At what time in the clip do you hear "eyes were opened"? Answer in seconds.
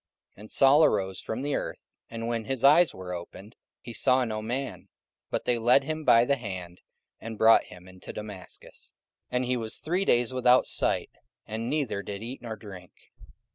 2.63-3.55